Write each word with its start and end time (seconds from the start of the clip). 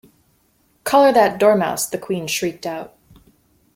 ‘Collar 0.83 1.11
that 1.13 1.37
Dormouse,’ 1.39 1.85
the 1.85 1.99
Queen 1.99 2.25
shrieked 2.25 2.65
out. 2.65 2.97